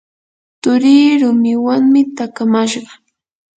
turii 0.61 1.09
rumiwanmi 1.21 2.01
takamashqa. 2.17 2.91